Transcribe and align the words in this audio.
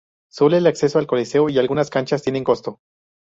Solo 0.31 0.57
el 0.57 0.65
acceso 0.65 0.97
al 0.97 1.05
coliseo 1.05 1.47
y 1.49 1.59
a 1.59 1.61
algunas 1.61 1.91
canchas 1.91 2.23
tiene 2.23 2.43
costo. 2.43 2.79